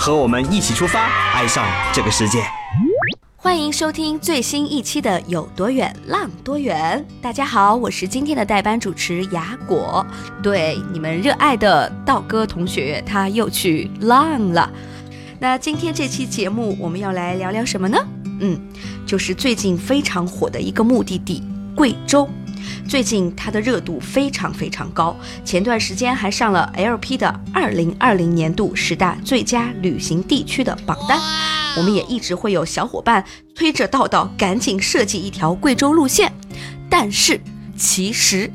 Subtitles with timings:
[0.00, 1.62] 和我们一起出发，爱上
[1.92, 2.42] 这个世界。
[3.36, 7.04] 欢迎收听最新一期的《有多远浪多远》。
[7.22, 10.06] 大家好，我是今天的代班主持雅果。
[10.42, 14.72] 对你们热爱的道哥同学，他又去浪了。
[15.38, 17.98] 那今天这期节目我们要来聊聊什么呢？
[18.40, 18.58] 嗯，
[19.04, 21.42] 就是最近非常火的一个目的地——
[21.76, 22.26] 贵州。
[22.88, 31.18] 最近它的热度非常非常高，前段时间还上了 LP 的二零二零年度十大最佳旅行地区的榜单。
[31.76, 36.32] 我们也一直会有小伙伴推着道道赶紧设计一条贵州路线，
[36.88, 37.40] 但是
[37.76, 38.50] 其实。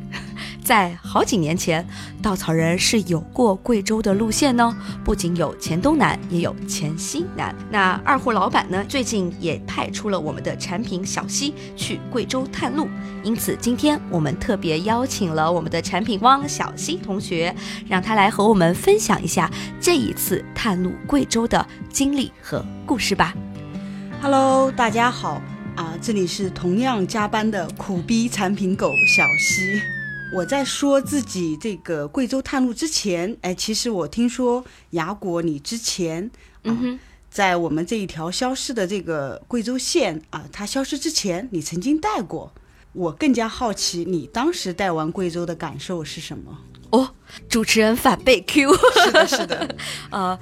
[0.65, 1.87] 在好几年前，
[2.23, 7.55] 稻草人是有过贵州的路线呢，不仅有黔东南，也有黔西南。
[7.69, 12.89] 那二货老板呢，最近也派出了我们的产品小西去贵州探路，
[13.23, 17.55] 因此今天我们特别邀请了我们的产品汪小西同学，
[17.87, 19.47] 让他来和我们分享一下
[19.79, 23.35] 这一次探路贵州的经历和故事吧。
[24.19, 25.39] Hello，大家好
[25.75, 29.79] 啊，这里是同样加班的苦逼产品狗小西。
[30.33, 36.29] 我在说自己这个贵州探路之前，哎，其实我听说雅果你之前，
[36.63, 42.51] 嗯哼，在我们这一条消失的这个贵州线啊，它消失之前，你曾经带过。
[42.91, 46.57] 我更加好奇，你当时带完贵州的感受是什么？
[46.89, 47.11] 哦，
[47.47, 49.75] 主持人反被 Q，是的，是的，
[50.11, 50.37] 呃，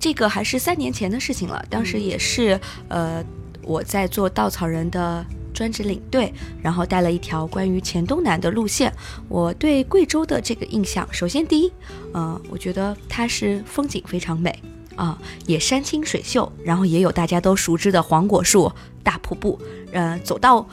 [0.00, 3.24] 这个还是三年前的事情了，当时也是呃，
[3.62, 5.24] 我在做稻草人的。
[5.56, 6.30] 专职领队，
[6.62, 8.92] 然后带了一条关于黔东南的路线。
[9.26, 11.72] 我对贵州的这个印象，首先第一，
[12.12, 14.62] 嗯，我觉得它是风景非常美
[14.94, 18.70] 啊，也山清水秀，然后也有大家都熟知的黄果树
[19.02, 19.58] 大瀑布，
[19.92, 20.66] 呃，走到。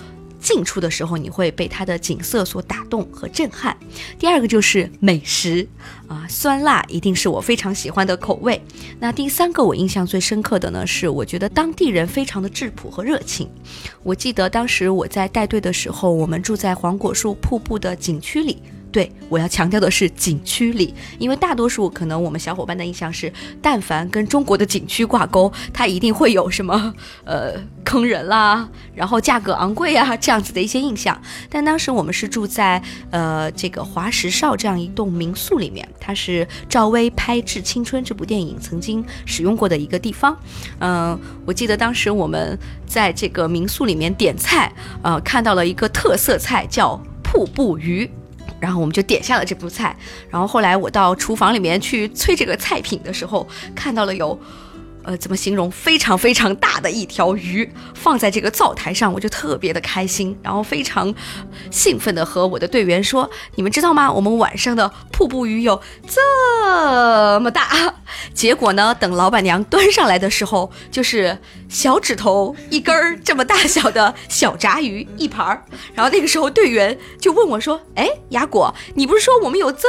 [0.43, 3.75] 近处的时候，你会被它的景色所打动和震撼。
[4.19, 5.65] 第二个就是美食
[6.07, 8.61] 啊，酸辣一定是我非常喜欢的口味。
[8.99, 13.49] 那第三个我印象最深刻的呢，是我觉得当地人非常的质朴和热情。
[14.03, 18.61] 我记得当时我在带队的时候，我们住在黄果树瀑布的景区里。
[18.93, 26.93] 对，我要强调的是景区里，因为大多数可能我们小伙伴的印象是，但凡跟中国的景区挂钩，它一定会有什么
[27.25, 31.19] 呃坑人啦，然后价格昂贵啊这样子的一些印象。
[31.49, 40.37] 但当时我们是住在呃这个华石少这样一栋民宿里面，它是赵薇拍《致青春》这部电影曾经使用过的一个地方。
[40.77, 42.55] 嗯，我记得当时我们
[42.85, 44.71] 在这个民宿里面点菜，
[45.01, 48.07] 呃，看到了一个特色菜叫瀑布鱼。
[48.63, 49.93] 然后我们就点下了这部菜，
[50.29, 54.39] 然后后来我到厨房里面去催这个菜品的时候，看到了有。
[55.05, 55.69] 呃，怎么形容？
[55.69, 61.13] 非常非常大的一条鱼放在这个灶台上，我就特别的开心，然后非常
[61.69, 64.09] 兴奋的和我的队员说：“你们知道吗？
[64.09, 67.93] 我们晚上的瀑布鱼有这么大。”
[68.33, 71.37] 结果呢，等老板娘端上来的时候，就是
[71.73, 75.65] 小指头一根儿这么大小的小炸鱼一盘儿。
[75.93, 79.87] 然后那个时候队员就问我说：“哎，雅果，你不是说我们有这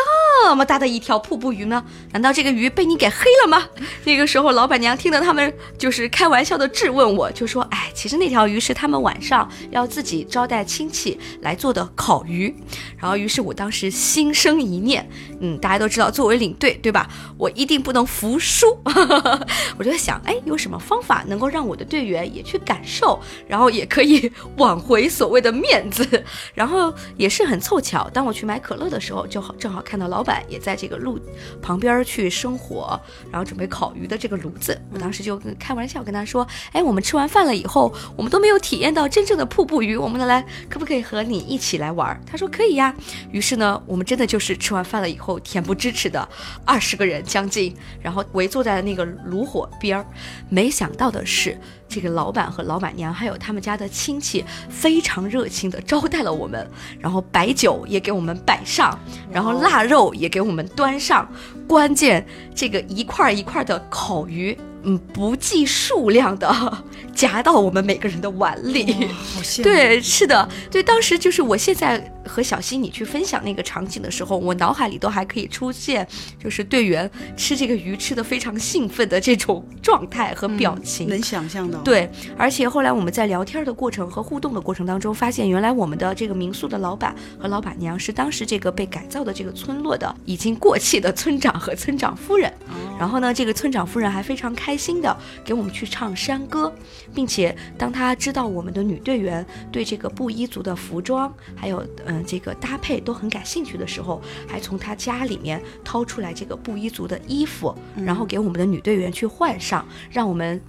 [0.57, 1.85] 么大的一条瀑布鱼吗？
[2.13, 3.69] 难道这个鱼被你给黑了吗？”
[4.05, 4.95] 那个时候老板娘。
[5.05, 12.55] 听到他们就是开玩笑的质问，我就说：“哎，其实那条鱼是他们晚上要自己招待亲戚来做的烤鱼。”
[12.97, 15.07] 然后，于是我当时心生一念，
[15.41, 17.07] 嗯，大家都知道，作为领队，对吧？
[17.37, 18.67] 我一定不能服输。
[19.77, 23.19] 我就在想，哎，有什么方法能够让我我的队员也去感受，
[23.49, 26.07] 然后也可以 挽回所谓的面子？
[26.55, 31.19] 然后也是很凑巧，当我去买可乐的时候，就好正好看到老板也在这个路
[31.61, 32.97] 旁边去生火，
[33.29, 34.81] 然后准备烤鱼的这个炉子。
[34.93, 42.95] 我当时就跟开玩笑跟他说：“哎，我们吃完饭了以后，我们都没有体验到真正的瀑布鱼，我们来可不可以和你一起来玩？”他说：“可以呀。”
[43.33, 46.29] 于是呢，我们真的就是吃完饭了以后，恬不知耻的
[46.65, 50.07] 二十个人将近，然后围坐在那个炉火边儿。
[50.49, 51.59] 没想到的是，
[51.89, 56.69] 这个老板和老板娘还有他们家的亲戚非常热情的招待了我们，
[56.99, 58.99] 然后白酒也给我们摆上，
[59.31, 61.29] 然后腊肉也给我们端上，
[61.69, 64.57] 关键这个一块一块的烤鱼。
[64.85, 66.85] 嗯，不计数量的
[67.15, 69.09] 夹到我们每个人的碗里。
[69.63, 76.07] 对，是的，对，当时就是我现在和小溪你去分享那个场景的时候，我脑海里都还可以出现，
[76.43, 81.09] 就是队员吃这个鱼吃的非常兴奋的这种状态和表情。
[81.09, 81.79] 能想象到。
[81.81, 92.53] 对，而且后来我们在聊天的过程和互动的过程当中，发现原来我们的这个民宿的老板和老板娘是当时这个被改造的这个村落的已经过气的村长和村长夫人。
[92.99, 96.73] 然后呢，这个村长夫人还非常开心的给我们去唱山歌，
[97.15, 110.61] 并且当他知道我们的女队员对这个布依族的服装还有嗯、这个搭配都很感兴趣的时候，还从他家里面掏出来这个布依族的衣服，然后给我们的女队员去换上，让我们。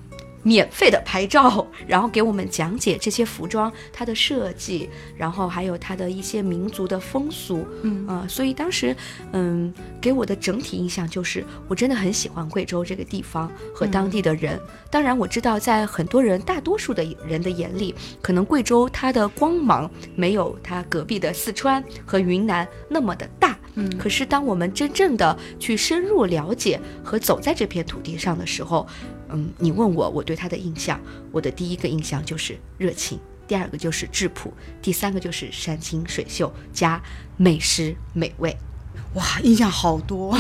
[0.46, 4.88] 免费的拍照， 然后给我们讲解这些服装它的设计，
[5.18, 8.96] 然后还有它的一些民族的风俗，嗯啊、所以当时
[9.32, 14.60] 嗯给我的整体印象就是，我真的很喜欢贵州这个地方和当地的人。
[14.92, 23.58] 当然我知道，在很多人大多数的人的眼里，可能贵州它的光芒没有它隔壁的四川和云南那么的大。
[23.78, 28.88] 嗯，可是当我们真正的去深入了解和走在这片土地上的时候，
[29.30, 31.00] 嗯，你问我我对他的印象，
[31.32, 37.02] 我的第一个印象就是热情，第二个就是质朴，第三个就是山清水秀加
[37.38, 38.56] 美食美味。
[39.14, 40.38] 哇，印象好多。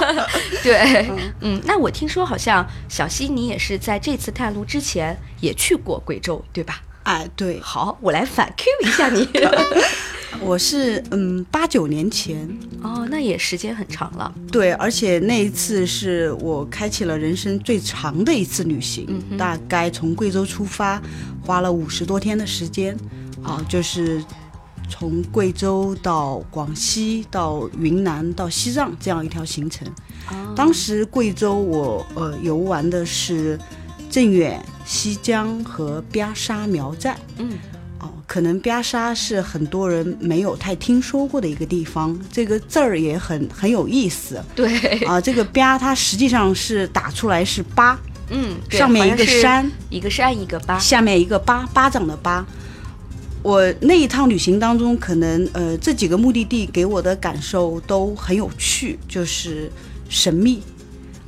[0.62, 1.10] 对，
[1.40, 6.82] 嗯，那我听说好像小溪你也是在这次探路之前也去过贵州，对吧？
[7.04, 9.26] 哎，对，好，我来反 Q 一下你。
[10.38, 12.48] 我是嗯八九年前，
[12.82, 14.32] 哦，那也时间很长了。
[14.52, 21.02] 对，而且那一次是我开启了人生最长的一次旅行，嗯大概从贵州出发，
[21.42, 22.96] 花了五十多天的时间，
[23.42, 24.24] 啊，就是
[24.88, 29.86] 从贵州到广西到云南到西藏这样一条行程。
[30.30, 33.58] 哦当时贵州我呃游玩的是
[34.10, 37.16] 镇远、西江和边沙苗寨。
[37.38, 37.79] 嗯，哦，
[38.30, 45.20] 可能巴沙是很多人没有太听说过的一个地方，这个字儿也很很有意思对，啊。
[45.20, 47.98] 这个巴它实际上是打出来是巴，
[48.28, 50.78] 嗯，上面一个山，一个山一个巴。
[50.78, 52.46] 下面一个巴，巴掌的巴。
[53.42, 59.68] 我那一趟旅行当中，可能呃这几个目的地给我的感受都很有趣，就是
[60.08, 60.62] 神秘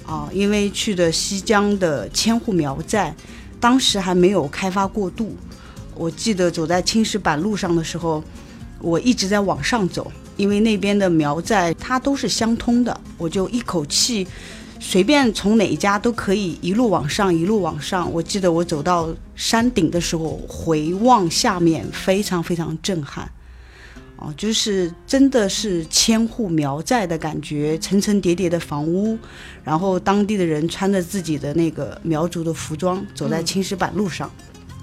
[0.06, 3.12] 啊，因为去的西江的千户苗寨，
[3.58, 5.36] 当时还没有开发过度。
[5.94, 8.22] 我记得走在青石板路上的时候，
[8.80, 14.26] 我一直在往上走，因为那边的苗寨它都是相通的，我就一口气
[14.80, 18.12] 随便从哪一家都可以一路往上，一路往上。
[18.12, 23.30] 我记得我走到山顶的时候，回望下面，非常非常震撼。
[24.16, 29.18] 哦，就是真的是千户苗寨的感觉，层层叠叠的房屋，
[29.64, 34.30] 然后当地的人穿着自己的那个苗族的服装，走在青石板路上。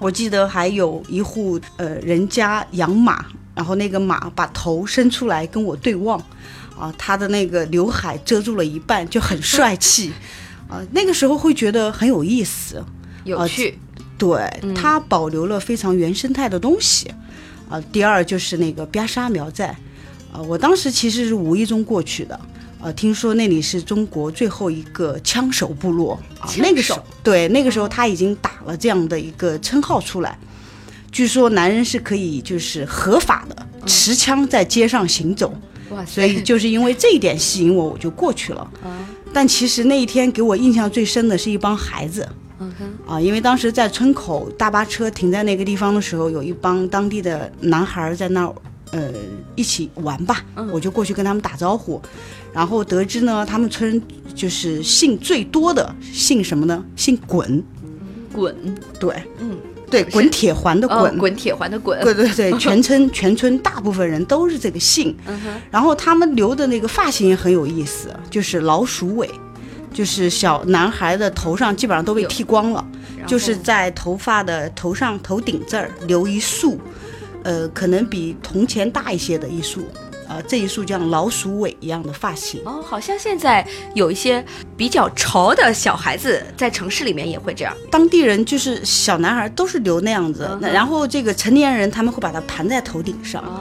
[0.00, 6.18] 我记得还有一户呃人家养马，然后那个马把头伸出来跟我对望，
[6.76, 10.10] 啊，他的那个刘海遮住了一半，就很帅气，
[10.68, 12.82] 啊，那个时候会觉得很有意思。
[13.24, 13.78] 有趣，
[14.16, 17.12] 对，它保留了非常原生态的东西。
[17.68, 19.76] 啊，第二就是那个边沙苗寨，
[20.32, 22.40] 啊，我当时其实是无意中过去的。
[22.82, 30.38] 呃，听说那里是中国最后一个枪手部落啊，那个时候对，那个时候他已经打了这样的一个称号出来。
[31.12, 35.52] 据说男人是可以就是合法的持枪在街上行走！
[36.06, 38.60] 所以就是因为这一点吸引我，我就过去了。
[38.82, 38.96] 啊，
[39.32, 42.26] 但其实那一天给我印象最深的是一帮孩子，
[43.06, 48.54] 啊，因为当时在村口大巴车停在那个地方的时候，有一帮当地的男孩儿在那儿，
[48.92, 49.12] 呃，
[49.54, 52.00] 一起玩吧，我就过去跟他们打招呼，
[52.52, 54.00] 然后得知呢，他们村
[54.34, 56.84] 就是姓最多的姓什么呢？
[56.96, 57.62] 姓滚，
[58.32, 58.54] 滚，
[58.98, 59.56] 对，嗯，
[59.90, 65.16] 对，滚铁环的哦滚，滚铁环的滚，对对对，全村全村大部分人都是这个姓，
[65.70, 69.30] 然后他们留的那个发型也很有意思，就是老鼠尾，
[69.92, 72.84] 就是小男孩的头上基本上都被剃光了。
[73.26, 76.80] 就是在头发的头上头顶这儿留一束，
[77.42, 79.82] 呃，可能比铜钱大一些的一束，
[80.28, 82.60] 呃，这一束像老鼠尾一样的发型。
[82.64, 84.44] 哦，好像现在有一些
[84.76, 87.74] 比较潮的小孩子在城市里面也会这样。
[87.90, 93.60] 当地人就是小男孩都是留那样子，那然后这个成年人他们会把它盘在头顶上，哦，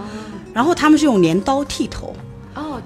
[0.54, 2.16] 然后他们是用镰刀剃头。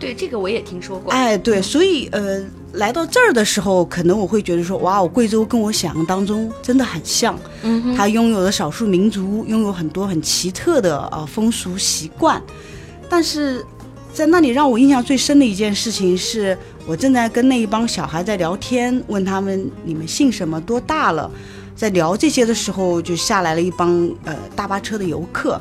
[0.03, 1.11] 哦，对，这个我也听说过。
[1.13, 2.43] 哎，对，所以呃，
[2.73, 7.39] 来到这儿的时候，可能我会觉得说，哇，我贵州跟我想象当中真的很像。
[7.61, 12.41] 嗯哼，它拥有的少数民族，拥有很多很奇特的啊风俗习惯，
[13.07, 13.65] 但是
[14.13, 21.31] 在那里让我印象最深的一件事情是，我正在跟那一帮小孩在聊天，问他们你们姓什么，多大了，
[21.75, 25.59] 在聊这些的时候，就下来了一帮呃大巴车的游客，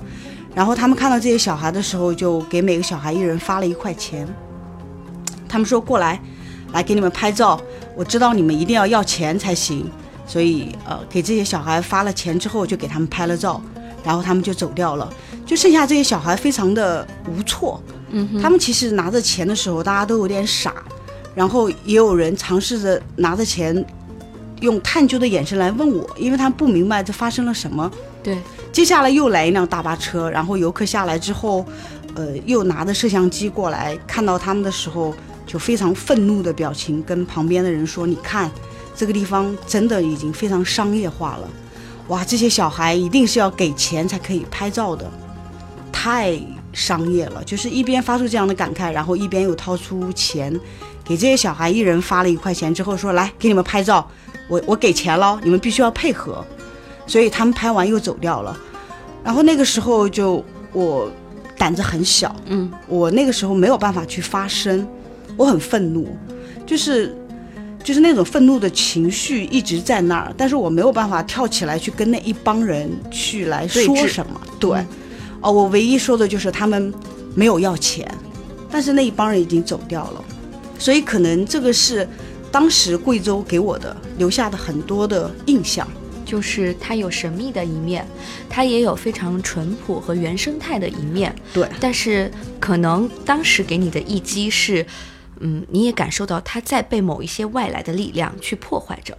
[0.54, 4.26] 然后他们看到这些小孩的时候，就给每个小孩一人发了一块钱。
[5.48, 6.20] 他们说过来，
[6.72, 7.60] 来给你们拍照。
[7.94, 9.90] 我知道你们一定要要钱才行，
[10.26, 13.60] 所以呃，给这些小孩发了钱之后，就给他们拍了照，
[14.02, 15.12] 然后他们就走掉了。
[15.44, 17.82] 就剩下这些小孩非常的无措。
[18.10, 20.72] 嗯，他们其实拿着钱的时候，大家都有点傻，
[21.34, 23.84] 然后也有人尝试着拿着钱，
[24.60, 27.90] 用探究的眼神来问我，因为他们不明白这发生了什么。
[28.22, 28.38] 对，
[28.72, 31.64] 接下来又来一辆大巴车，然后游客下来之后，
[32.14, 35.14] 呃，又拿着摄像机过来，看到他们的时候，
[35.46, 38.50] 就非常愤怒的表情，跟旁边的人说：“你看，
[38.96, 41.48] 这个地方真的已经非常商业化了，
[42.08, 45.04] 哇，这些小孩一定是要给钱才可以拍照的，
[45.92, 46.40] 太
[46.72, 50.50] 商业了。”就是一边发出这样的感慨，然后一边又掏出钱，
[51.04, 54.08] 给这些小孩一人发了一块钱之后说：“来，给你们拍照，
[54.48, 56.42] 我我给钱了，你们必须要配合。”
[57.06, 58.56] 所以他们拍完又走掉了，
[59.24, 61.10] 然后那个时候就我
[61.58, 64.86] 胆子很小，嗯，我那个时候没有办法去发声，
[65.36, 66.08] 我很愤怒，
[66.66, 67.14] 就是
[67.84, 74.86] 就是那种愤怒的情绪一直在那儿，但是我没有办法跳起来去跟那一帮人去来说什么，对，嗯。
[75.42, 76.94] 哦，我唯一说的就是他们
[77.34, 78.08] 没有要钱，
[78.70, 80.24] 但是那一帮人已经走掉了，
[80.78, 82.08] 所以可能这个是
[82.52, 85.86] 当时贵州给我的留下的很多的印象。
[86.32, 88.06] 就是它有神秘的一面，
[88.48, 91.30] 它也有非常淳朴和原生态的一面。
[91.52, 94.86] 对，但是可能当时给你的一击是，
[95.40, 99.14] 嗯，你也感受到它在被某一些外来的力量去破坏着。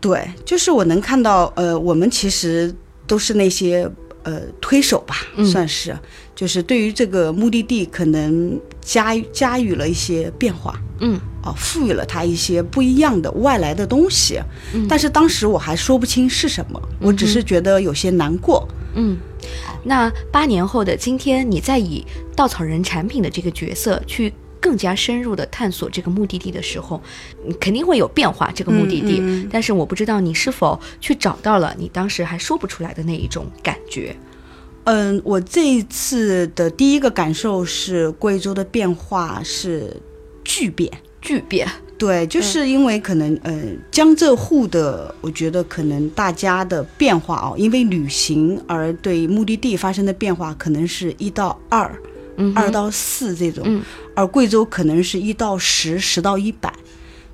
[0.00, 2.72] 对，就是我能看到，呃，我们其实
[3.04, 3.90] 都是那些
[4.24, 5.46] 呃推手吧，嗯。
[5.46, 5.96] 算是，
[6.34, 11.18] 就是对于这个目的地可能加加予了一些变化，嗯。
[11.42, 14.40] 啊、赋予了它一些不一样的外来的东西，
[14.72, 14.86] 嗯。
[14.88, 18.66] 但是当时我还说不清是什么，我只是觉得有些难过。
[18.94, 19.16] 嗯。
[19.84, 22.02] 那八年后的今天，你在以
[22.34, 24.32] 稻草人产品的这个角色去
[24.64, 26.98] 更加深入的探索这个目的地的时候，
[27.46, 28.50] 你肯定会有变化。
[28.54, 34.16] 这个目的地，嗯嗯但是我不知道你是否去找到了你当时还说不出来的那一种感觉。
[34.84, 39.94] 嗯，我这一次的第一个感受是贵州的变化是
[40.42, 40.90] 巨变。
[41.20, 41.66] 巨变，
[41.96, 43.58] 对，就是因为可能，呃，
[43.90, 51.90] 江浙沪的，我觉得可能大家的变化哦，因为旅行而对目的地发生的变化，可能是一到二，
[52.54, 53.82] 二到四这种，嗯
[54.14, 56.72] 而贵州可能是一到十，十到一百，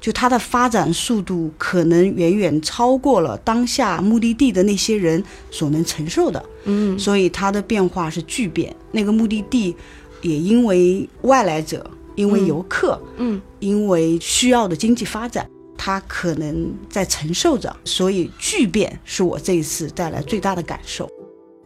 [0.01, 8.75] 就它的发展速度可能远远超过了当下目的地的那些人所能承受的，嗯所以它的变化是巨变。
[8.93, 9.77] 那个目的地
[10.23, 13.01] 也因为外来者，因为嗯游客。
[13.19, 21.07] 嗯因为需要的经济发展，它可能在承受着，所以巨变是我这一次带来最大的感受。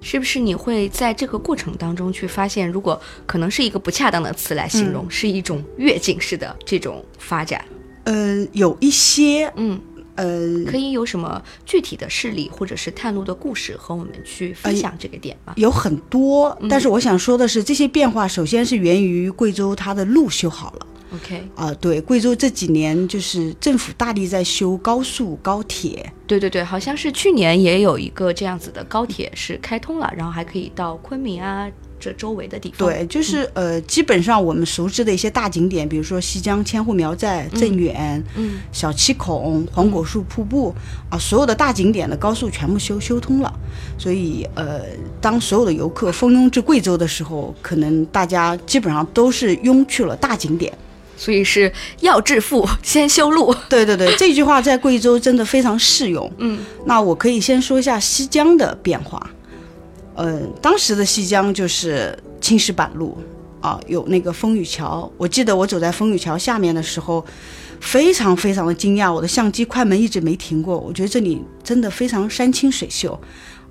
[0.04, 7.64] 是不是你会在这个过程当中去发现，如果可能是一个不恰当的词来形容，是一种跃进式的这种发展？
[8.04, 9.80] 嗯，有一些，嗯，
[10.16, 15.54] 呃，可以有什么具体的事例或者是探路的故事和我们去分享这个点吗？
[15.56, 20.86] 有很多，但是我想说的是，这些变化首先是源于贵州它的路修好了。
[21.14, 32.88] OK，啊、对，贵州这几年就是政府大力在修高速高铁，对对对，好像是去年也有一个这样子的高铁是开通了，然后还可以到昆明啊这周围的地方。
[32.88, 40.74] 对，就是、呃，基本上我们熟知的一些大景点，比如说西江千户苗寨、镇远、嗯小七孔、黄果树瀑布
[41.08, 43.52] 啊，所有的大景点的高速全部修修通了。
[43.96, 44.82] 所以呃，
[45.20, 50.76] 当所有的游客蜂拥至贵州的时候，可能大家基本上都是拥去了大景点。
[51.16, 53.54] 所以是要致富 先修路。
[53.68, 56.30] 对对对， 这句话在贵州真的非常适用。
[56.38, 59.20] 嗯那我可以先说一下西江的变化。
[60.16, 63.18] 呃，当时的西江就是青石板路
[63.60, 65.10] 啊，有那个风雨桥。
[65.16, 67.24] 我记得我走在风雨桥下面的时候，
[67.80, 70.78] 非常非常的惊讶，我的相机快门一直没停过。
[70.78, 73.18] 我觉得这里真的非常山清水秀。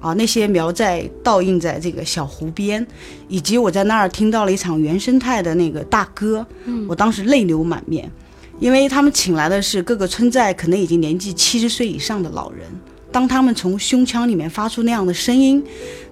[0.03, 2.85] 啊，那些苗寨倒映在这个小湖边，
[3.29, 8.11] 以及我在那儿听到了一场原生态的那个大歌，嗯我当时泪流满面，
[8.59, 12.67] 因为他们请来的是各个村寨可能已经年纪七十岁以上的老人，
[13.13, 15.63] 当他们从胸腔里面发出那样的声音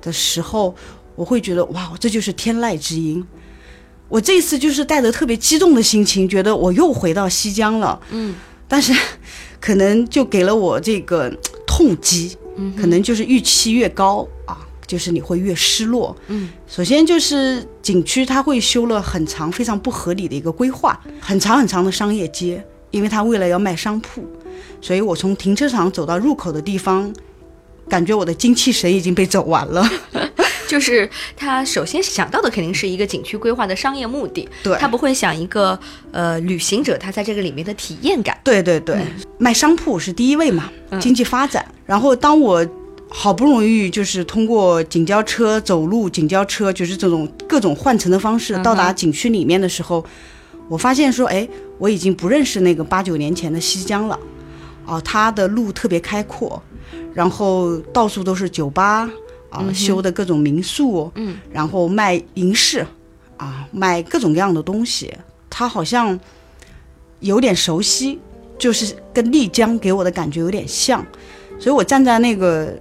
[0.02, 0.74] 的时候，
[1.18, 3.22] 我会觉得哇，这就是天籁之音。
[4.08, 8.36] 我这次就是带着特别激动的心情，觉得我又回到西江了，嗯
[8.70, 8.94] 但是
[9.60, 11.30] 可能就给了我这个
[11.68, 16.16] 痛击，嗯可能就是预期越高啊，就是你会越失落。
[16.28, 24.24] 嗯首先就是景区它会修了很长、非常不合理的一个规划，很长很长的商业街，因为它为了要卖商铺，
[24.82, 27.14] 所以我从停车场走到入口的地方，
[27.90, 29.88] 感觉我的精气神已经被走完了。
[30.72, 35.78] 就是他首先想到的肯定是一个景区规划的商业目的，对他不会想一个
[36.14, 38.40] 呃旅行者他在这个里面的体验感。
[38.42, 38.98] 对对对，
[39.38, 41.66] 卖商铺是第一位嘛，经济发展。
[41.86, 42.66] 然后当我
[43.10, 50.02] 好不容易就是通过景交车走路、景交车，就是这种各种换乘的方式到达景区里面的时候，
[50.70, 51.46] 我发现说，哎，
[51.80, 54.18] 我已经不认识那个八九年前的西江了。
[54.86, 56.64] 啊，它的路特别开阔，
[57.14, 59.10] 然后到处都是酒吧
[59.52, 62.84] 啊，修的各种民宿，嗯，然后卖银饰，
[63.38, 65.14] 啊，卖各种各样的东西。
[65.50, 66.20] 他好像
[67.20, 68.20] 有点熟悉，
[68.58, 71.06] 就是跟丽江给我的感觉有点像，
[71.60, 72.74] 所以我站在那个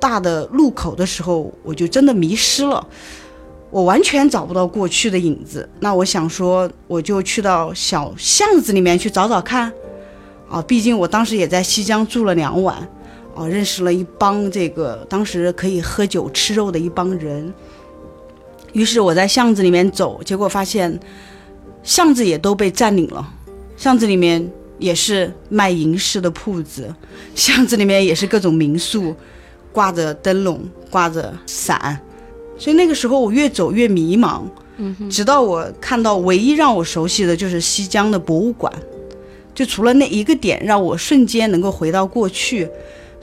[0.00, 2.84] 大的路口的时候，我就真的迷失了，
[3.70, 5.66] 我完全找不到过去的影子。
[5.78, 9.72] 那我想说，我就去到小巷子里面去找找看。
[10.50, 12.86] 啊，毕竟我当时也在西江住了两晚，
[13.34, 17.52] 啊，认识了一帮这个当时可以喝酒吃肉的一帮人。
[18.72, 20.98] 于是我在巷子里面走，结果发现
[21.82, 23.26] 巷子也都被占领了，
[23.76, 26.94] 巷子里面也是卖银饰的铺子，
[27.34, 29.14] 巷子里面也是各种民宿，
[29.72, 30.60] 挂着灯笼，
[30.90, 32.00] 挂着伞，
[32.56, 34.42] 所以那个时候我越走越迷茫。
[34.78, 38.72] 嗯直到我看到唯一让我熟悉的就是西江的博物馆。
[39.54, 42.66] 就除了那一个点让我瞬间能够回到过去，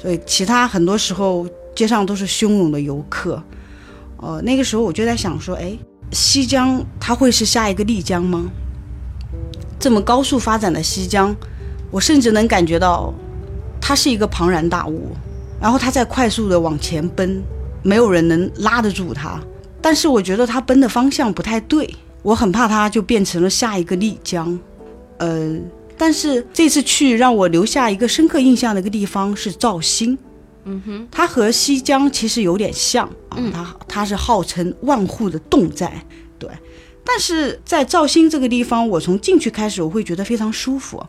[0.02, 3.42] 所以其他很多时候街上都是汹涌的游客。
[4.18, 5.78] 呃，那个时候我就在想说，哎，
[6.12, 8.50] 西江它会是下一个丽江吗？
[9.78, 11.36] 这么高速发展的西江，
[11.92, 13.14] 我甚至能感觉到
[13.82, 15.12] 它是一个庞然大物，
[15.62, 17.44] 然后它在快速的往前奔，
[17.84, 19.40] 没有人能拉得住它。
[19.82, 24.58] 但是我觉得它奔的方向不太对，我很怕它就变成了下一个丽江。
[25.18, 25.58] 呃。
[26.00, 30.18] 但是这次去让我留下一个深刻印象的一个地方是肇兴，
[30.64, 36.02] 嗯哼，它和西江其实有点像啊，它它是号称万户的侗寨，
[36.40, 36.50] 对。
[37.04, 41.06] 但是在肇兴这个地方，我从进去开始我会觉得非常舒服，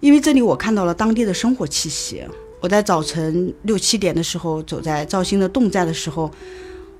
[0.00, 2.22] 因为这里我看到了当地的生活气息。
[2.60, 6.28] 我在早晨六七点的时候走在肇兴的侗寨的时候，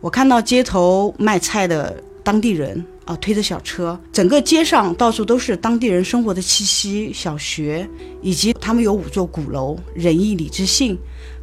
[0.00, 2.84] 我看到街头卖菜的当地人。
[3.08, 7.10] 啊，推着小车，整个街上到处都是当地人生活的气息。
[7.10, 7.88] 小学
[8.20, 10.98] 以及他们有五座鼓楼，仁义礼智信，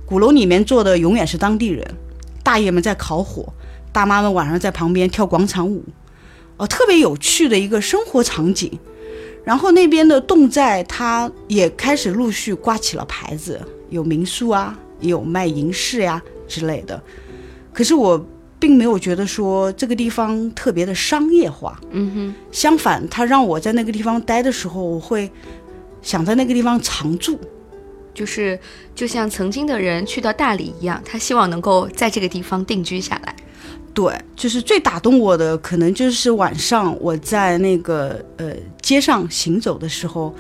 [0.06, 1.84] 鼓楼里面坐的永远是当地人，
[2.44, 3.52] 大爷们在烤火，
[3.92, 5.84] 大妈们晚上在旁边跳广场舞，
[6.58, 8.72] 哦，特别有趣的一个生活场景。
[9.44, 17.02] 然后那边的侗寨，它也开始陆续挂起了牌子，有民宿啊，也有卖银饰呀之类的。
[17.74, 18.24] 可是我。
[18.66, 25.30] 并没有觉得说这个地方特别的商业化，嗯哼，相反，他让我在那个地方待的时候，我会
[26.02, 27.38] 想在那个地方常住，
[28.12, 28.60] 就是
[28.96, 33.36] 就像曾经的人去到大理一样，他希望能够在这个地方定居下来。
[33.94, 38.52] 对，就是最打动我的，可能就是晚上我在那个呃
[38.82, 40.34] 街上行走的时候，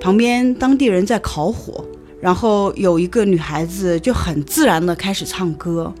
[0.00, 1.84] 旁边当地人在烤火，
[2.20, 5.94] 然后有一个女孩子就很自然的开始唱歌。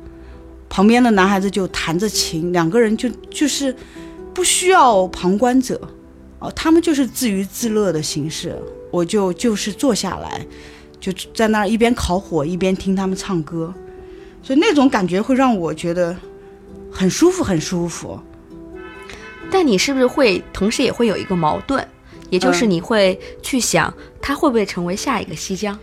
[0.70, 3.74] 旁边的男孩子就弹着琴，两个人就就是
[4.32, 5.78] 不需要旁观者，
[6.38, 8.56] 哦，他们就是自娱自乐的形式。
[8.92, 10.44] 我就就是坐下来，
[10.98, 13.72] 就在那儿一边烤火一边听他们唱歌，
[14.42, 16.16] 所以那种感觉会让我觉得
[16.90, 18.18] 很舒服，很舒服。
[19.48, 21.86] 但你是不是会同时也会有一个矛盾，
[22.30, 25.78] 也就是你会去想，他会不会成为下一个西江？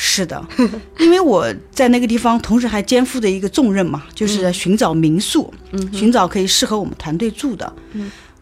[0.00, 0.40] 是的，
[1.00, 5.52] 因为我在那个地方，同时还肩负着一个重任嘛，就是寻找民宿，
[5.92, 7.74] 寻找可以适合我们团队住的。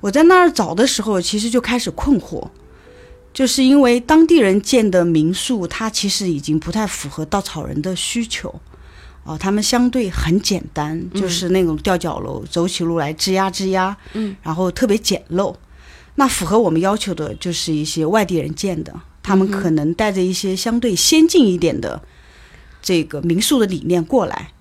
[0.00, 2.46] 我在那儿找的时候，其实就开始困惑，
[3.32, 8.54] 就是因为当地人建的民宿，它其实已经不太符合稻草人的需求，
[9.24, 15.54] 哦，他们相对很简单，就是那种吊脚楼，走起路来吱呀吱呀，嗯，然后特别简陋。
[16.16, 18.94] 那符合我们要求的，就是一些外地人建的。
[19.26, 22.00] 他们可能带着一些相对先进一点的
[22.80, 24.52] 这个民宿的理念过来，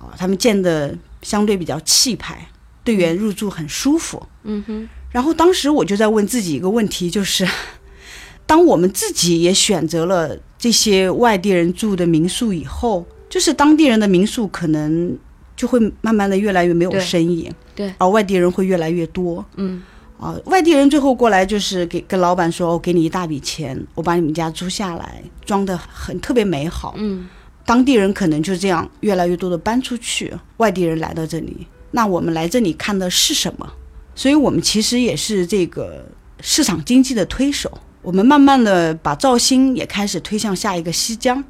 [0.00, 2.48] 啊，他们建的相对比较气派，
[2.82, 4.20] 队员入住很舒服。
[4.42, 4.88] 嗯哼。
[5.12, 7.46] 然后当时我就在问自己一个问题，就是
[8.46, 15.16] 当我们自己也选择了这些外地人住的民宿以后，就是当地人的民宿可能
[15.54, 19.44] 就会慢慢的越来越没有生意，对，而外地人会越来越多。
[19.54, 19.80] 嗯。
[20.20, 26.94] 啊，外地人最后过来就是给跟老板说，我给你一大笔钱，我把你们家租下来，装的很特别美好。
[26.98, 27.26] 嗯，
[27.64, 33.66] 当地人可能就这样越来越多的搬出去，外地人来到这里，那我们来这里看的是什么？
[34.14, 36.04] 所以我们其实也是这个
[36.42, 41.42] 市场经济的推手，我们慢慢的把肇兴也开始推向下一个西江。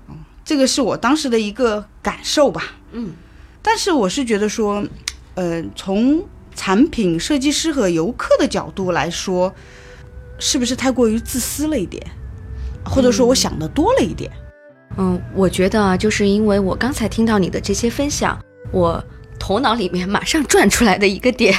[0.44, 2.62] 这个是我当时的一个感受吧。
[2.92, 3.10] 嗯，
[3.60, 4.86] 但是我是觉得说。
[5.36, 6.22] 呃，从
[6.54, 9.54] 产品设计师和游客的角度来说，
[10.38, 12.04] 是不是太过于自私了一点？
[12.84, 14.30] 或者说我想的多了一点？
[14.96, 18.38] 嗯，我觉得啊，就是因为我刚才听到你的这些分享，
[18.72, 19.02] 我
[19.38, 21.54] 头脑里面马上转出来的一个点，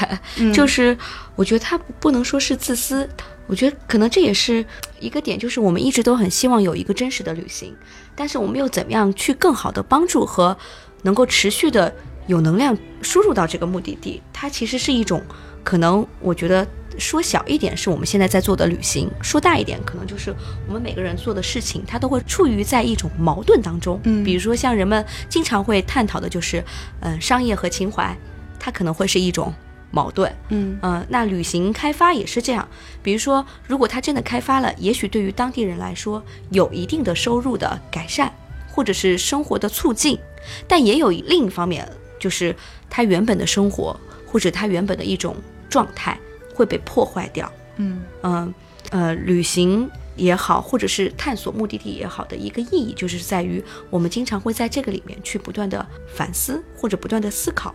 [0.53, 0.97] 就是
[1.35, 3.07] 我觉得他不能说是自私，
[3.47, 4.65] 我觉得可能这也是
[4.99, 7.75] 一个点，就是我们一直都很希望有一个真实的旅行，
[8.15, 10.57] 但是我们又怎么样去更好的帮助和
[11.03, 11.93] 能够持续的
[12.27, 14.21] 有能量输入到这个目的地？
[14.31, 15.21] 它其实是一种
[15.63, 16.67] 可能，我觉得。
[16.97, 20.35] 说小一点是我们现在在做的旅行，说大一点可能就是
[20.67, 23.97] 我们每个人做的事情，它都会处于在一种矛盾当中。
[24.03, 26.61] 嗯，比如说像人们经常会探讨的就是，
[26.99, 28.13] 嗯，商业和情怀，
[28.59, 29.53] 它可能会是一种
[29.89, 30.29] 矛盾。
[30.49, 32.67] 嗯嗯，那旅行开发也是这样。
[33.01, 38.29] 比如说，如果它真的开发了，也许对于当地人来说有一定的收入的改善，
[38.69, 40.19] 或者是生活的促进，
[40.67, 41.87] 但也有另一方面，
[42.21, 42.55] 就是
[42.89, 45.35] 他原本的生活或者他原本的一种
[45.69, 46.17] 状态。
[46.53, 47.51] 会被破坏掉。
[47.77, 48.53] 嗯嗯
[48.91, 57.73] 呃，旅行也好，或者是探索目的地也好的一个意义，就是在于我们经常会在这个里面去不断的反思或者不断的思考。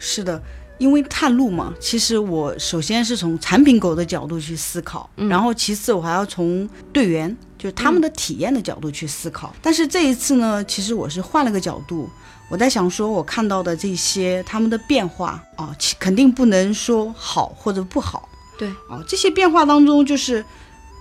[0.00, 0.42] 是的，
[0.76, 9.54] 因为探路嘛，其实我首先是从产品狗的角度去思考，然后其次我还要从队员就是他们的体验的角度去思考。
[9.62, 12.10] 但是这一次呢，其实我是换了个角度。
[12.48, 18.28] 我在想说，我看到的这些他们的变化啊，肯定不能说好或者不好。
[18.56, 20.44] 对啊，这些变化当中，就是，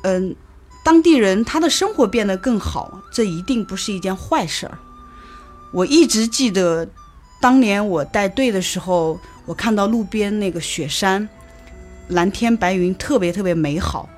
[0.02, 0.36] 嗯，
[0.84, 4.78] 当地人他的生活变得更好，这一定不是一件坏事儿。
[5.72, 6.88] 我一直记得，
[7.40, 11.30] 当年我带队的时候，我看到路边那个雪山，
[12.08, 14.10] 蓝天白云，特别特别美好。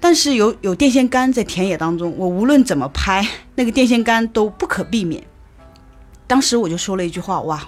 [0.00, 5.22] 但是有有电线杆在田野当中，我无论怎么拍，那个电线杆都不可避免。
[6.32, 7.62] 当时我就说了一句话，哇，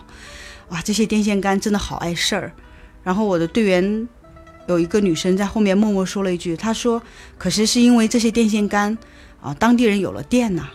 [0.71, 2.51] 哇，这些电线杆真的好碍事儿。
[3.03, 4.09] 然后我的队员
[4.67, 7.03] 有一个女生在后面默默说了一句，她说
[7.37, 8.97] ：“可是是因为这些电线杆
[9.43, 10.67] 啊，当地人有了电呐。”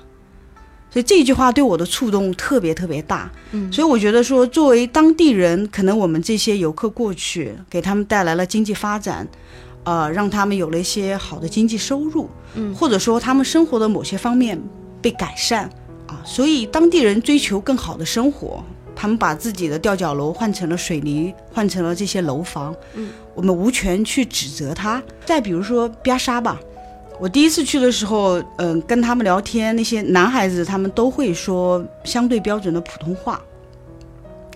[0.93, 3.27] 所以这句话对我的触动特别特别大。
[3.53, 9.27] 嗯，所以我觉得说，作为当地人，可能我们这些游客过去，给他们带来了经济发展，
[9.83, 14.61] 呃，让他们有了一些好的经济收入，嗯，或者说他们生活的某些方面
[15.01, 15.67] 被改善。
[16.09, 18.63] 啊，所以当地人追求更好的生活，
[18.95, 22.75] 他们把自己的吊脚楼换成了水泥，换成了这些楼房。
[22.95, 25.01] 嗯，我们无权去指责他。
[25.23, 26.59] 再比如说边沙吧，
[27.19, 33.39] 我第一次去的时候，嗯，跟他们聊天，那些男孩子他们都会说相对标准的普通话，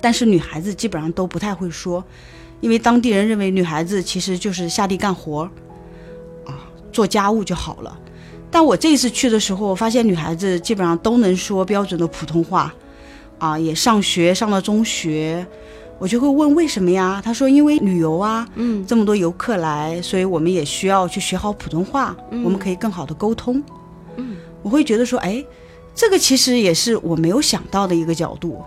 [0.02, 2.04] 但是女孩子基本上都不太会说，
[2.62, 5.42] 因为当地人认为女孩子其实就是下地干活，
[6.46, 8.00] 啊，做家务就好了。
[8.54, 12.72] 但我这一次去的时候，我发现女孩子基本上都能说标准的普通话，
[13.40, 15.44] 啊，也上学上了中学，
[15.98, 17.20] 我就会问为什么呀？
[17.26, 23.62] 她说因为旅游啊，嗯，这么多游客来，所以我们也需要去学好普通话，我们可以更好的沟通。
[24.18, 25.44] 嗯，我会觉得说，哎，
[25.96, 28.64] 这个其实也是我没有想到的一个角度。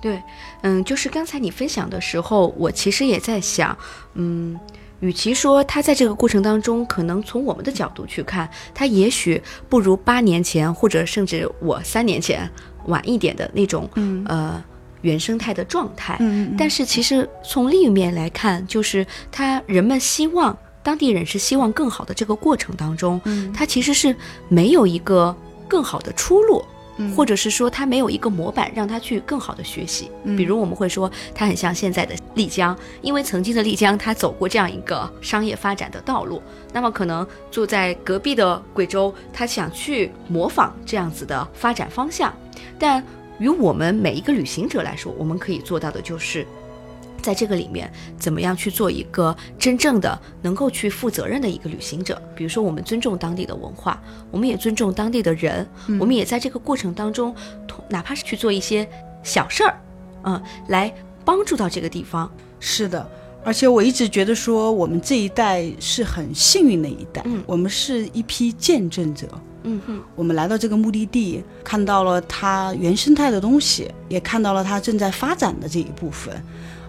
[0.00, 0.22] 对，
[0.62, 3.76] 嗯，就是刚才你分享的时候，我其实也在想，
[4.14, 4.56] 嗯。
[5.00, 12.50] 与其说他在这个过程当中，可能从我们的角度去看，他也许不如八年前或者甚至我三年前
[12.86, 13.88] 晚一点的那种，
[14.26, 14.62] 呃，
[15.02, 16.18] 原生态的状态。
[16.56, 23.20] 但是其实从另一面来看，就是他人们希望当地人是希望更好的这个过程当中，
[23.52, 24.16] 他其实是
[24.48, 25.36] 没有一个
[25.68, 26.64] 更好的出路。
[27.14, 42.34] 或者是说他没有一个模板让他去更好的学习，比如我们会说他很像现在的丽江，因为曾经的丽江他走过这样一个商业发展的道路，那么可能住在隔壁的贵州，他想去模仿这样子的发展方向，
[42.78, 43.04] 但
[43.38, 46.46] 于我们每一个旅行者来说，我们可以做到的就是。
[47.26, 52.22] 在这个里面，怎么样去做一个真正的能够去负责任的一个旅行者？
[52.36, 55.66] 比如说，我们尊重当地的文化，我们也尊重当地的人，
[55.98, 57.34] 我们也在这个过程当中，
[57.88, 58.88] 哪怕是去做一些
[59.24, 59.74] 小事儿，
[60.22, 62.30] 嗯，来帮助到这个地方。
[62.60, 63.04] 是的，
[63.42, 69.26] 而且我一直觉得说，我们这一代是很幸运的一代，嗯，我们是一批见证者，
[69.64, 76.40] 嗯哼，我们来到这个目的地，看到了它原生态的东西，也看到了它正在发展的这一部分。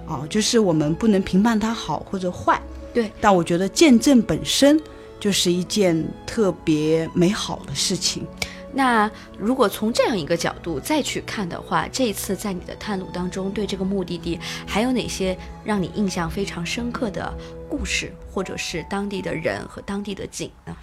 [0.07, 2.61] 啊，就是我们不能评判它好或者坏，
[2.93, 3.11] 对。
[3.19, 4.81] 但我觉得见证本身
[5.19, 8.25] 就是一件特别美好的事情。
[8.73, 17.33] 那如果从这样一个角度再去看的话，这一次在你的探路当中，对这个目的地还有哪些让你印象非常深刻的
[17.67, 20.75] 故事，或者是当地的人和当地的景呢？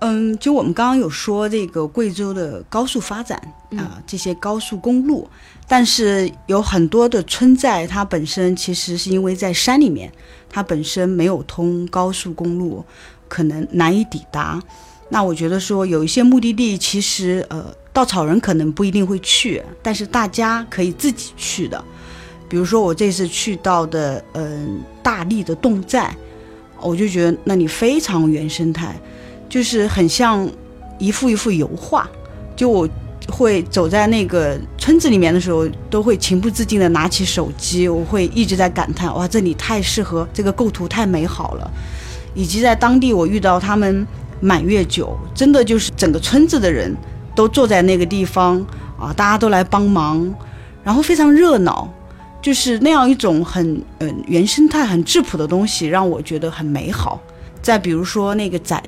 [0.00, 3.40] 嗯，就我们刚刚有说这个贵州的高速发展
[3.76, 5.28] 啊、这些高速公路，
[5.66, 10.12] 但是有很多的村寨，它本身其实是因为在山里面，
[10.50, 12.84] 它本身没有通高速公路，
[13.28, 14.62] 可能难以抵达。
[15.08, 21.82] 那我觉得说有一些目的地，其实呃，稻草人可能不一定会去，但是大家可以自己去的。
[22.48, 26.14] 比如说我这次去到的，嗯、大荔的侗寨，
[26.80, 29.00] 我就觉得那里非常原生态，
[29.48, 30.48] 就是很像
[30.98, 32.08] 一幅一幅油画。
[32.56, 32.88] 就我
[33.28, 41.70] 会走在那个村子里面的时候，都会情不自禁的拿起手机，我会一直在感叹：哇，这里太适合，这个构图太美好了。
[42.34, 44.06] 以及在当地，我遇到他们
[44.40, 46.94] 满月酒，真的就是整个村子的人
[47.34, 48.64] 都坐在那个地方
[48.98, 50.32] 啊，大家都来帮忙，
[50.82, 51.88] 然后非常热闹。
[52.42, 57.18] 就是那样一种很嗯、原生态、很质朴的东西，让我觉得很美好。
[57.62, 58.82] 再比如说那个宰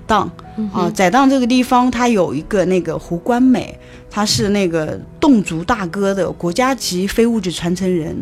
[0.73, 3.79] 啊，宰荡这个地方，它有一个那个胡关美，
[4.11, 8.17] 他是那个侗族大哥的国家级非物质传承人。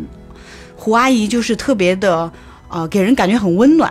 [0.75, 2.29] 胡阿姨就是特别的
[2.67, 3.89] 啊、给人感觉很温暖。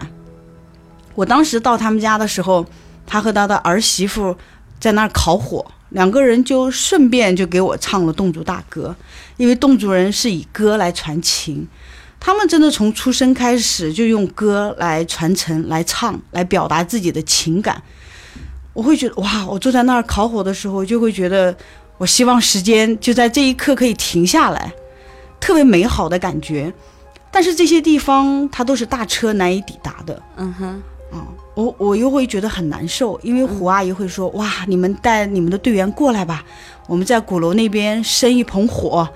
[1.15, 2.67] 我当时到他们家的时候，
[3.07, 4.37] 他和他的儿媳妇
[4.79, 8.95] 在那儿烤火，两个人就顺便就给我唱了侗族大歌，
[9.39, 11.67] 因为侗族人是以歌来传情，
[12.21, 17.83] 他们真的从出生开始就用歌来传承、来唱、来表达自己的情感。
[18.75, 21.57] 我会觉得哇，我坐在那儿烤火的时候，就会觉得，
[21.97, 24.73] 我希望时间就在这一刻可以停下来，
[25.41, 26.73] 特别美好的感觉。
[27.31, 30.67] 但是这些地方它都是大车难以抵达的，嗯哼，
[31.11, 36.45] 啊、我我又会觉得很难受，因为胡阿姨会说：“哇，你们带你们的队员过来吧，
[36.87, 39.09] 我们在鼓楼那边生一盆火，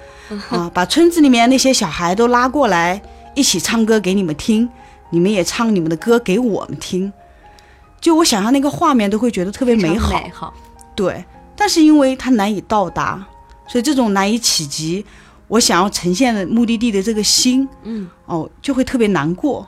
[0.51, 3.01] 啊，把村子里面那些小孩都拉过来，
[3.35, 4.69] 一起唱歌给你们听，
[5.11, 7.13] 你们也唱你们的歌给我们听。”
[8.01, 10.13] 就我想象那个画面，都会觉得特别美好。
[10.21, 10.55] 美好。
[10.95, 11.25] 对，
[11.57, 13.25] 但是因为它难以到达，
[13.67, 15.05] 所以这种难以企及，
[15.47, 19.67] 我想要呈现的目的地的这个心，嗯，哦，就会特别难过。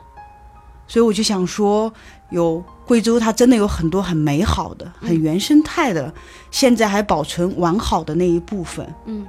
[0.87, 1.91] 所以我就想说，
[2.31, 6.13] 有贵州，它真的有很多很美好的、很原生态的，
[6.51, 8.85] 现在还保存完好的那一部分。
[9.05, 9.25] 嗯，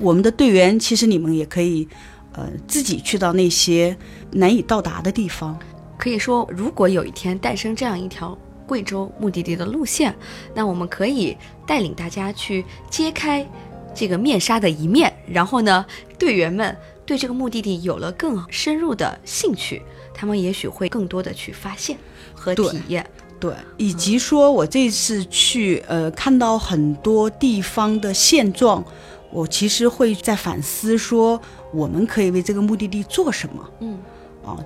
[0.00, 1.88] 我们的队员其实你们也可以，
[2.32, 3.96] 呃，自己去到那些
[4.32, 5.56] 难以到达的地方。
[5.98, 10.14] 可以说，如果有一天诞生这样一条贵州目的地的路线，
[10.54, 13.46] 那我们可以带领大家去揭开
[13.94, 15.84] 这个面纱的一面，然后呢，
[16.18, 19.82] 队员们对这个目的地有了更深入的兴趣，
[20.14, 21.98] 他们也许会更多的去发现
[22.32, 23.04] 和体验。
[23.40, 28.84] 对，以及说我这次去，呃，看到很多地方的现状，
[29.30, 31.40] 我其实会在反思说，
[31.72, 33.70] 我们可以为这个目的地做什么。
[33.78, 33.96] 嗯，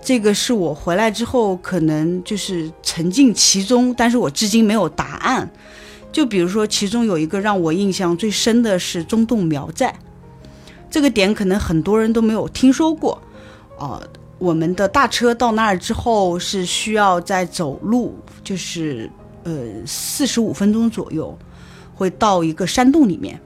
[0.02, 5.50] 这个是我回来之后可能就是沉浸其中，但是我至今没有答案。
[6.10, 9.94] 就比如说，其中有一个让我印象最深的是中洞苗寨，
[10.90, 13.20] 这个点可能很多人都没有听说过。
[13.78, 13.98] 啊、
[14.38, 18.14] 我们的大车到那儿之后是需要再走路，
[18.44, 19.10] 就是
[19.44, 19.52] 呃
[19.86, 21.36] 四十五分钟左右，
[21.94, 23.40] 会到一个山洞里面。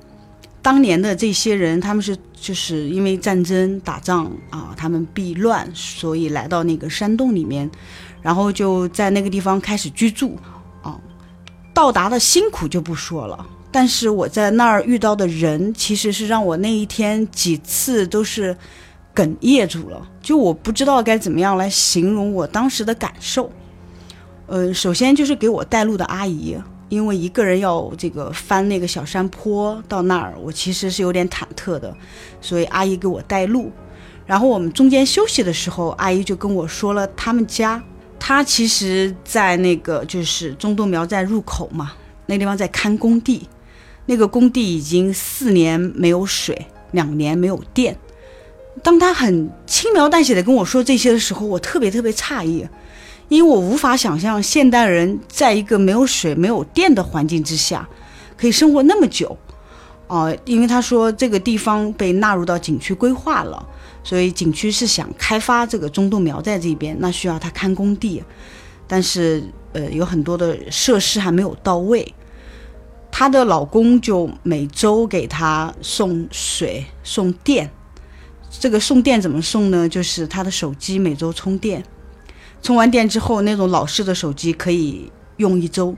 [0.67, 7.71] 当年的这些人，他们是就是因为战争打仗啊，他们避乱，所以来到那个山洞里面，
[8.21, 10.37] 然后就在那个地方开始居住
[10.83, 10.99] 啊。
[11.73, 18.57] 到达的辛苦就不说了，但是我在那儿遇到的人，其实是让我那一天几次都是
[19.15, 23.49] 哽咽住了，就我不知道该怎么样来形容我当时的感受。
[24.49, 26.57] 呃，首先就是给我带路的阿姨，
[26.89, 31.95] 因为一个人要这个翻那个小山坡到那儿，我其实是有点忐忑的，
[32.41, 33.73] 所以阿姨给我带路。
[34.25, 37.83] 然后我们中间休息的时候，阿姨就跟我说了他们家，
[38.19, 41.93] 她其实在那个就是中东苗寨入口嘛，
[42.27, 43.49] 那地方在看工地，
[44.07, 47.97] 那个工地已经四年没有水，两年没有电。
[48.83, 52.67] 当他很轻描淡写的跟我说这些的时候，我特别特别诧异，
[53.29, 57.89] 因为我无法想象现代人在一个没有水、没有电的环境之下，
[58.37, 59.37] 可以生活那么久。
[60.09, 63.67] 啊、因为他说这个地方被纳入到景区规划了，
[64.05, 68.23] 所以景区是想开发这个中度苗寨这边，那需要他看工地，
[68.87, 72.15] 但是呃有很多的设施还没有到位。
[73.11, 77.69] 她的老公就每周给她送水、送电。
[78.61, 79.89] 这个送电怎么送呢？
[79.89, 81.83] 就是她的手机每周充电，
[82.67, 85.95] 充完电之后，那种老式的手机可以用一周，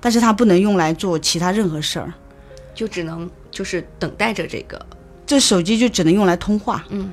[0.00, 2.12] 但是它不能用来做其他任何事儿。
[2.74, 4.84] 就只能就是等待着这个，
[5.24, 7.12] 这手机就只能用来通话，嗯，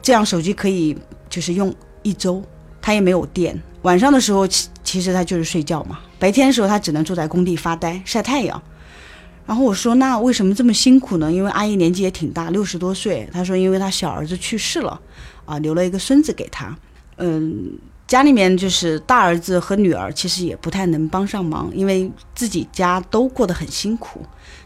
[0.00, 0.96] 这样手机可以
[1.28, 2.40] 就是用一周，
[2.80, 3.60] 它也没有电。
[3.82, 8.62] 晚上的时候，其其实它就是睡觉嘛，白天的时候他只能坐在工地发呆晒太阳。
[9.44, 13.28] 然后我说：“那为什么这么辛苦呢？”因为阿姨年纪也挺大，六十多岁。
[13.32, 15.00] 她说：“因为她小儿子去世了，
[15.44, 16.76] 啊，留了一个孙子给她。
[17.16, 17.72] 嗯，
[18.06, 24.20] 家里面就是大儿子和女儿，其实也不太能帮上忙，因为自己家都过得很辛苦，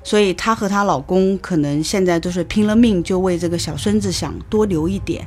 [0.04, 5.26] 所以她和她老公可能现在都是拼了命，就为这个小孙子想多留一点，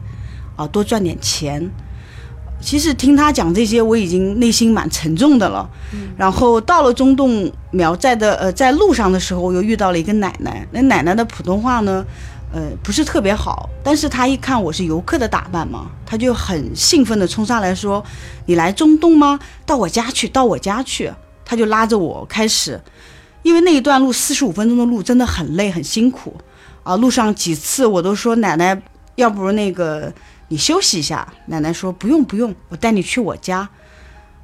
[0.56, 1.69] 啊，多赚点钱。”
[2.62, 5.69] 其实听他讲这些，我已经内心蛮沉重的了。
[6.15, 10.65] 然后到了中洞苗寨的呃，在路上的时候，我又遇到了一个奶奶。
[10.71, 12.06] 那奶奶的普通话呢，
[12.54, 13.68] 呃，不是特别好。
[13.84, 18.02] 但是她一看我是游客的打扮嘛，她就很兴奋地冲上来说
[18.46, 19.39] ：“你来中东吗？
[19.66, 21.12] 到我家去，到我家去。”
[21.44, 22.80] 她就拉着我开始，
[23.42, 26.36] 因为那一段路四十五分钟的路真的很累很辛苦
[26.84, 26.96] 啊。
[26.96, 28.82] 路上几次我都说奶奶，
[29.16, 30.13] 要不那个。
[30.50, 33.68] 你休息一下，奶奶说不用不用，我带你去我家。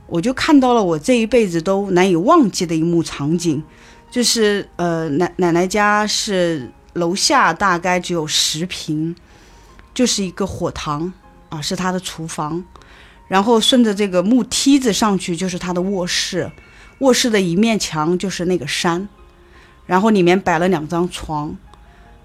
[0.07, 3.61] 我就看到了我这一辈子都难以忘记的一幕场景，
[4.09, 6.67] 就是呃奶奶奶家是
[6.99, 9.15] 楼下大概只有十平，
[9.93, 11.11] 就是一个火塘
[11.49, 12.63] 啊，是他的厨房，
[13.27, 16.51] 然后顺着这个木梯子上去就是他的卧室，
[16.99, 19.09] 卧室的一面墙就是那个山，
[19.87, 21.55] 然后里面摆了两张床，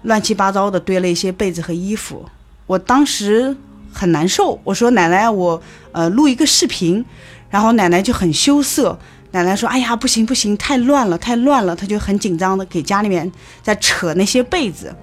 [0.03, 2.29] 乱七八糟的堆了一些被子和衣服，
[2.67, 3.57] 我当时。
[3.97, 5.61] 很难受，我说奶奶，我
[5.93, 7.05] 呃录一个视频，
[7.49, 8.99] 然后奶奶就很羞涩，
[9.35, 13.29] 奶奶说，哎呀，不行不行，太乱了，太乱了，她就很紧张的给家里面
[13.61, 14.95] 在扯那些被子。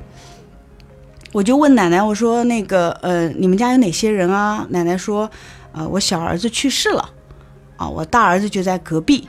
[1.32, 4.66] 我就问奶奶，我说那个呃，你们家有哪些人啊？
[4.70, 5.30] 奶奶说，
[5.72, 7.10] 呃，我小儿子去世了，
[7.76, 9.28] 啊，我大儿子就在隔壁。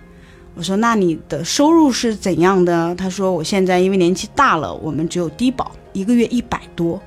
[0.56, 2.96] 我说那你的收入是怎样的？
[2.96, 7.02] 她说我现在因为年纪大了，我们只有低保，一个月一百多。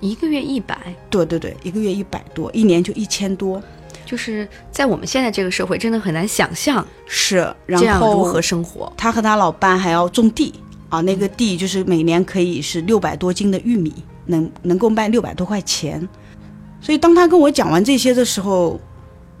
[0.00, 3.60] 一个月一百，对对对，一个月一百多，一年就一千多，
[4.08, 8.90] 就是在我们现在这个社会，真的很难想象是然后如何生活。
[8.96, 10.54] 他和他老伴还要种地
[10.88, 13.92] 啊，那个地就是每年可以是六百多斤的玉米，
[14.24, 16.08] 能能够卖六百多块钱。
[16.80, 18.80] 所以当他跟我讲完这些的时候，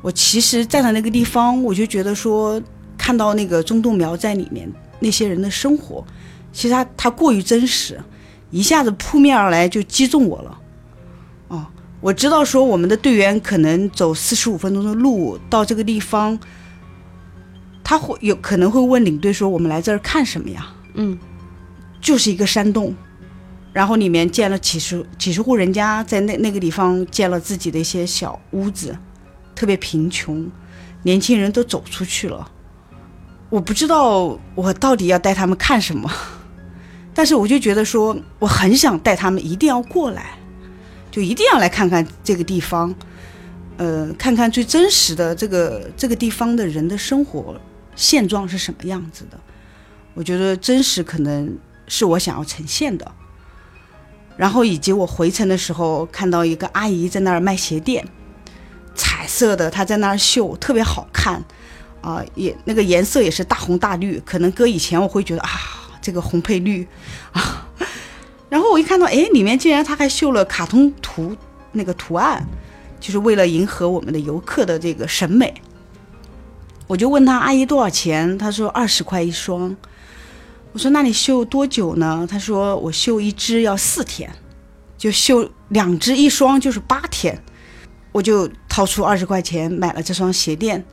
[0.02, 2.60] 我其实站在那个地方，我就觉得说，
[2.98, 6.04] 看到那个中度苗在里面那些人的生活，
[6.52, 7.98] 其实他他过于真实。
[8.50, 10.57] 一下子扑面而来，就击中我了。
[11.98, 16.38] 哦，我知道说我们的队员可能走四十五分钟的路到这个地方，
[17.82, 21.18] 他会有可能会问领队说：“我们来这儿看什么呀？”嗯，
[22.00, 22.94] 就是一个山洞，
[23.72, 28.96] 然后里面建了几十几十户人家，在那那个地方建了自己的一些小屋子，
[29.54, 30.50] 特别贫穷，
[31.02, 32.50] 年轻人都走出去了。
[33.50, 36.10] 我不知道我到底要带他们看什么。
[37.14, 40.38] 但是我就觉得说，我很想带他们一定要过来，
[41.10, 42.94] 就一定要来看看这个地方，
[43.76, 47.60] 呃，看看最真实的这个这个地方的人的生活
[47.94, 49.38] 现状是什么样子的。
[50.14, 53.12] 我觉得真实可能是我想要呈现的。
[54.36, 58.06] 然后以及我回程的时候看到一个阿姨在那儿卖鞋垫，
[58.94, 61.42] 彩色的，她在那儿绣，特别好看，
[62.00, 64.20] 啊，也那个颜色也是大红大绿。
[64.24, 65.50] 可能搁以前我会觉得啊。
[66.00, 66.86] 这个红配绿
[67.32, 67.67] 啊，
[68.48, 71.36] 然后我一看到，哎，里面竟然他还绣了卡通图
[71.72, 72.46] 那个图案，
[72.98, 75.54] 就是为了迎合我们的游客的这个审美。
[76.86, 79.76] 我就问他阿姨多少钱，他说二十块一双。
[80.72, 82.26] 我说那你绣多久呢？
[82.30, 84.30] 他说我绣一只要四天，
[84.96, 87.42] 就绣两只一双就是八天。
[88.12, 90.84] 我就掏出二十块钱买了这双鞋垫。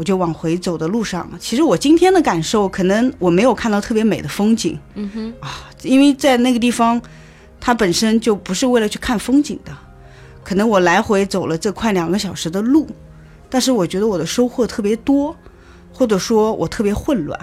[0.00, 5.34] 我就往回走的路上，其实我今天的感受，可能我没有看到特别美的风景，嗯哼。
[5.40, 6.98] 啊，因为在那个地方，
[7.60, 9.76] 它本身就不是为了去看风景的，
[10.42, 12.88] 可能我来回走了这快两个小时的路，
[13.50, 15.36] 但是我觉得我的收获特别多，
[15.92, 17.38] 或者说我特别混乱，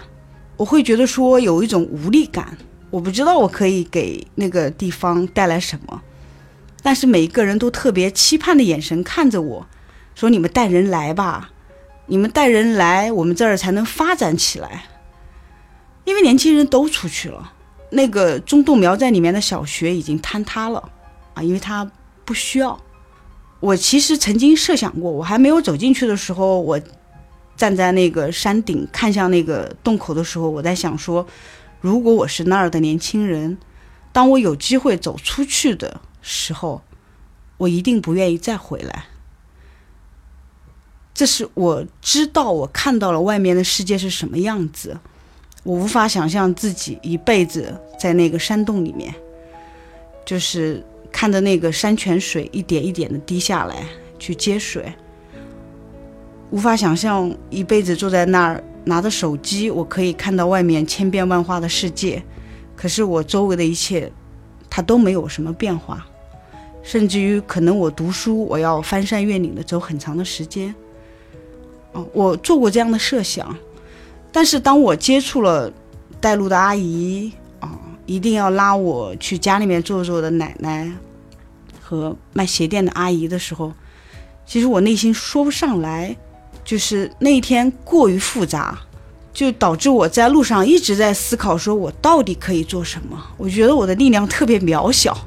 [0.55, 2.57] 我会觉得说有一种无力感，
[2.89, 6.01] 我不知道我可以给那个地方带来什么，
[6.81, 9.67] 但是每一个人都特别期盼的眼神看着我，
[10.15, 11.51] 说你们带人来吧。
[12.07, 14.85] 你们带人来，我们这儿才能发展起来。
[16.05, 17.53] 因为年轻人都出去了，
[17.91, 20.89] 那个中洞苗寨里面的小学已经坍塌了
[21.33, 21.89] 啊，因为它
[22.23, 22.79] 不需要。
[23.59, 26.79] 我其实曾经设想过，我还没有走进去的时候，我
[27.57, 31.27] 站在那个山顶看向那个洞口的时候，我在想说，
[31.81, 33.57] 如果我是那儿的年轻人，
[34.13, 36.81] 当我有机会走出去的时候，
[37.57, 39.07] 我一定不愿意再回来。
[41.17, 44.95] 这是我知道，我看到了外面的世界是什么样子，
[45.63, 49.11] 我无法想象自己一辈子在那个山洞里面，
[50.23, 53.83] 就是看着那个山泉水一点一点的滴下来
[54.19, 54.93] 去接水，
[56.51, 62.21] 无法想象一辈子坐在那儿拿着手机，我可以看到外面千变万化的世界，
[62.75, 64.11] 可是我周围的一切，
[64.69, 66.05] 它都没有什么变化，
[66.83, 70.75] 甚至于可能我读书，我要翻山越岭的走很长的时间。
[72.13, 73.55] 我做过这样的设想，
[74.31, 75.71] 但是当我接触了
[76.19, 77.69] 带路的阿姨啊，
[78.05, 80.91] 一定要拉我去家里面坐坐的奶奶
[81.81, 83.71] 和卖鞋店的阿姨的时候，
[84.45, 86.15] 其实我内心说不上来，
[86.63, 88.77] 就是那一天过于复杂，
[89.33, 93.17] 就导致我在路上一直在思考，说我到底可以做什么？
[93.37, 95.17] 我觉得我的力量特别渺小，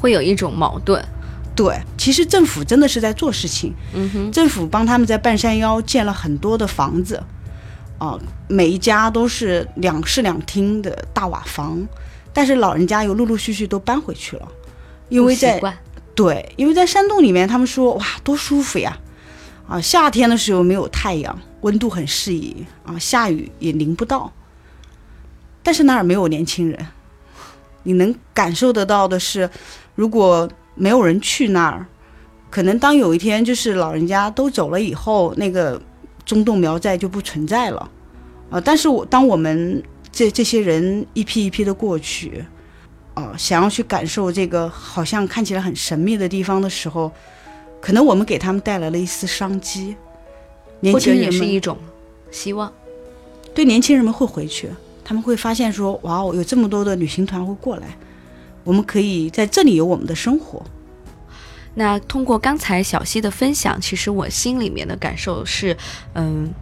[0.00, 1.04] 会有一种矛盾。
[1.60, 3.74] 对，其实政府真的是在做事情。
[3.92, 7.22] 嗯哼，政府帮他们在半山腰建了很多的房子，
[7.98, 11.86] 啊、每一家都是两室两厅的大瓦房，
[12.32, 14.48] 但是老人家又陆陆续续都搬回去了，
[15.10, 15.60] 因为在
[16.14, 18.96] 对，因为在山洞里面，他们说哇多舒服呀，
[19.68, 22.64] 啊夏天的时候没有太阳，温度很适宜。
[22.86, 24.32] 啊，下雨也淋不到。
[25.62, 26.86] 但是那儿没有年轻人，
[27.82, 29.50] 你能感受得到的是，
[29.94, 30.48] 如果
[30.80, 31.86] 没有人去那儿，
[32.48, 35.78] 可能当有一天就是老人家都走了以后，那个
[36.24, 37.90] 中洞苗寨就不存在了，
[38.48, 38.58] 啊！
[38.58, 42.42] 但是我当我们这这些人一批一批的过去，
[43.12, 47.12] 啊，想要去感受这个好像看起来很神秘的地方的时候，
[47.78, 49.94] 可能我们给他们带来了一丝商机，
[50.80, 51.76] 年轻人也是一种
[52.30, 52.72] 希望。
[53.52, 54.70] 对年轻人们会回去，
[55.04, 57.98] 他们会发现说，哇哦，有这么多的旅行团会过来，
[58.64, 60.62] 我们可以在这里有我们的生活。
[61.74, 65.76] 那通过刚才小溪的分享，其实我心里面的感受是，
[66.14, 66.52] 嗯，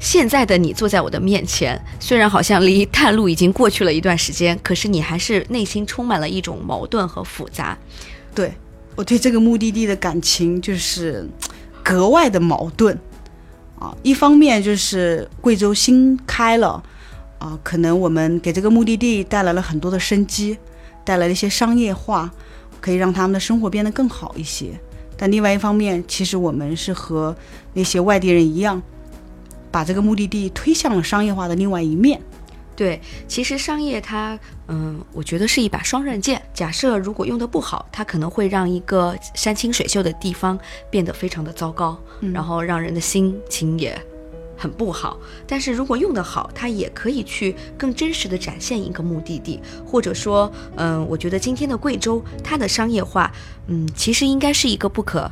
[0.00, 7.76] 现在的你坐在我的面前，虽然好像离探路已经过去了一段时间，可是你还是内心充满了一种矛盾和复杂。
[8.34, 8.52] 对
[8.94, 11.28] 我对这个目的地的感情就是
[11.82, 12.98] 格外的矛盾
[13.78, 13.94] 啊。
[14.02, 16.82] 一方面就是贵州新开了
[17.38, 20.56] 啊，可能我们给这个目的地带来了很多的生机，
[21.06, 22.30] 带来了一些商业化，
[22.80, 24.78] 可以让他们的生活变得更好一些。
[25.16, 27.34] 但另外一方面，其实我们是和
[27.72, 28.82] 那些外地人一样，
[29.70, 32.20] 把这个目的地推向了商业化的另外一面。
[32.74, 34.38] 对，其实商业它，
[34.68, 36.42] 嗯，我觉得是一把双刃剑。
[36.52, 40.58] 假设如果用得不好，它可能会让一个山清水秀的地方
[40.90, 41.98] 变得非常的糟糕，
[42.34, 43.98] 然后让人的心情也
[44.56, 45.18] 很不好。
[45.46, 53.30] 但是如果用得好，它也可以去更真实的展现一个目的地，或者说，嗯，我觉得今天的贵州，它的商业化，
[53.68, 55.30] 嗯，其实应该是一个不可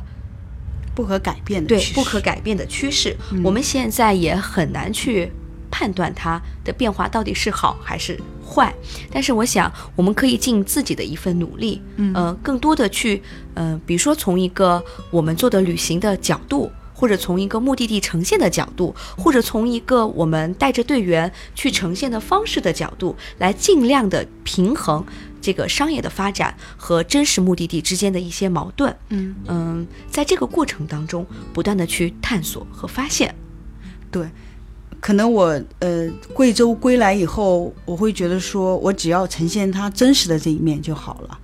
[0.93, 3.15] 不可改变的对不可改变的趋势。
[3.43, 5.31] 我们现在也很难去
[5.69, 8.17] 判断它的变化到底是好还是
[8.47, 8.73] 坏，
[9.11, 13.21] 但是我想我们可以尽自己的一份努力，嗯，呃，更多的去，
[13.55, 16.71] 呃，比如说从一个我们做的旅行的角度。
[16.95, 25.05] 或者从一个目的地呈现的角度，或者从一个我们带着队员去呈现的方式的角度，来尽量的平衡
[25.41, 28.95] 这个商业的发展和真实目的地之间的一些矛盾。
[29.09, 33.35] 嗯嗯，在这个过程当中，不断的去探索和发现。
[34.09, 34.27] 对，
[35.01, 41.37] 可能我呃贵州归来以后，我会觉得说我只要呈现它真实的这一面就好了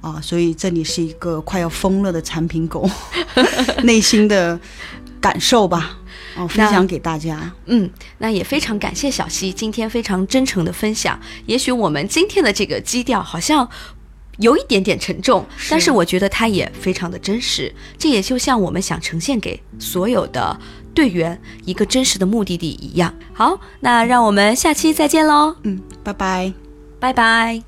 [0.00, 2.88] 啊，所以这里是一个快要疯了的产品狗
[3.84, 4.58] 内心的
[5.20, 5.98] 感受吧，
[6.36, 7.52] 哦、分享给大家。
[7.66, 11.18] 嗯，那也非常感谢小溪今天非常真诚的分享。
[11.46, 13.68] 也许我们今天的这个基调好像
[14.38, 17.74] 有一点点沉重，是但是我觉得它也非常的真实。
[17.98, 20.56] 这也就像我们想呈现给所有的
[20.94, 23.12] 队员一个真实的目的地一样。
[23.34, 26.52] 好，那让我们下期再见喽，嗯，拜拜。
[27.00, 27.67] 拜拜。